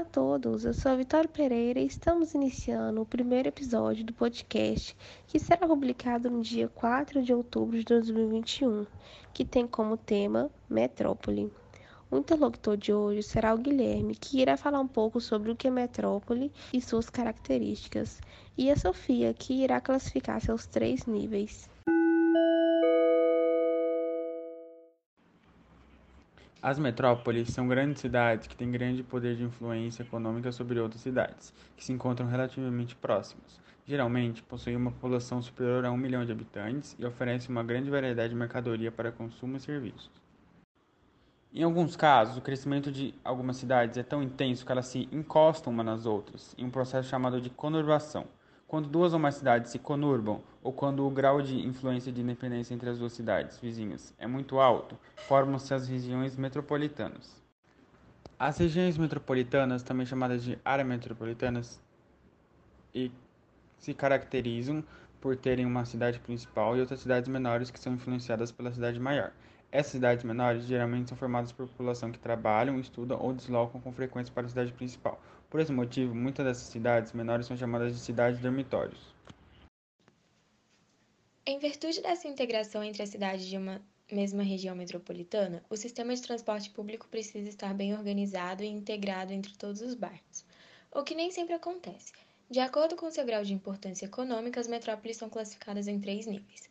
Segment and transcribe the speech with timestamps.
[0.00, 4.14] Olá a todos, eu sou a Vitória Pereira e estamos iniciando o primeiro episódio do
[4.14, 8.86] podcast que será publicado no dia 4 de outubro de 2021,
[9.34, 11.52] que tem como tema Metrópole.
[12.10, 15.68] O interlocutor de hoje será o Guilherme, que irá falar um pouco sobre o que
[15.68, 18.22] é metrópole e suas características,
[18.56, 21.68] e a Sofia, que irá classificar seus três níveis.
[26.62, 31.54] As metrópoles são grandes cidades que têm grande poder de influência econômica sobre outras cidades,
[31.74, 33.58] que se encontram relativamente próximas.
[33.86, 38.28] Geralmente, possuem uma população superior a um milhão de habitantes e oferecem uma grande variedade
[38.28, 40.10] de mercadoria para consumo e serviços.
[41.50, 45.72] Em alguns casos, o crescimento de algumas cidades é tão intenso que elas se encostam
[45.72, 48.26] umas nas outras, em um processo chamado de conurbação.
[48.70, 52.72] Quando duas ou mais cidades se conurbam, ou quando o grau de influência de independência
[52.72, 57.42] entre as duas cidades vizinhas é muito alto, formam-se as regiões metropolitanas.
[58.38, 61.80] As regiões metropolitanas, também chamadas de áreas metropolitanas,
[62.94, 63.10] e
[63.76, 64.84] se caracterizam
[65.20, 69.32] por terem uma cidade principal e outras cidades menores que são influenciadas pela cidade maior.
[69.72, 74.34] Essas cidades menores geralmente são formadas por população que trabalham, estudam ou deslocam com frequência
[74.34, 75.22] para a cidade principal.
[75.48, 79.14] Por esse motivo, muitas dessas cidades menores são chamadas de cidades dormitórios.
[81.46, 86.22] Em virtude dessa integração entre as cidades de uma mesma região metropolitana, o sistema de
[86.22, 90.44] transporte público precisa estar bem organizado e integrado entre todos os bairros,
[90.90, 92.12] o que nem sempre acontece.
[92.50, 96.68] De acordo com seu grau de importância econômica, as metrópoles são classificadas em três níveis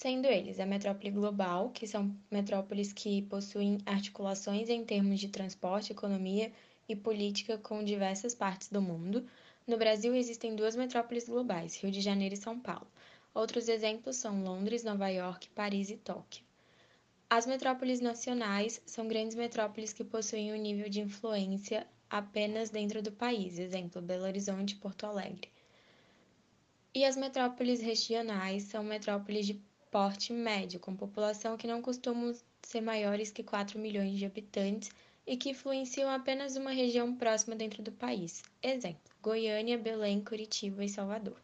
[0.00, 5.92] sendo eles a metrópole global, que são metrópoles que possuem articulações em termos de transporte,
[5.92, 6.50] economia
[6.88, 9.28] e política com diversas partes do mundo.
[9.66, 12.86] No Brasil existem duas metrópoles globais, Rio de Janeiro e São Paulo.
[13.34, 16.42] Outros exemplos são Londres, Nova York, Paris e Tóquio.
[17.28, 23.12] As metrópoles nacionais são grandes metrópoles que possuem um nível de influência apenas dentro do
[23.12, 25.50] país, exemplo Belo Horizonte e Porto Alegre.
[26.94, 29.60] E as metrópoles regionais são metrópoles de
[29.90, 34.90] porte médio, com população que não costumam ser maiores que 4 milhões de habitantes
[35.26, 38.42] e que influenciam apenas uma região próxima dentro do país.
[38.62, 41.36] Exemplo: Goiânia, Belém, Curitiba e Salvador.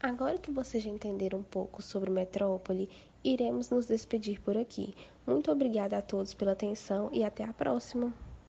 [0.00, 2.88] Agora que vocês já entenderam um pouco sobre metrópole,
[3.24, 4.94] iremos nos despedir por aqui.
[5.26, 8.14] Muito obrigada a todos pela atenção e até a próxima!